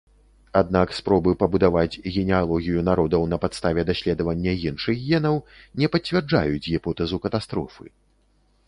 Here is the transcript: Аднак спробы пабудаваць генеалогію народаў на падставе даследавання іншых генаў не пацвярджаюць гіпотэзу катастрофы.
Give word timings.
Аднак 0.59 0.93
спробы 0.99 1.33
пабудаваць 1.43 1.99
генеалогію 2.15 2.85
народаў 2.89 3.27
на 3.35 3.39
падставе 3.45 3.81
даследавання 3.91 4.55
іншых 4.71 4.95
генаў 5.11 5.35
не 5.83 5.87
пацвярджаюць 5.99 6.69
гіпотэзу 6.73 7.17
катастрофы. 7.29 7.85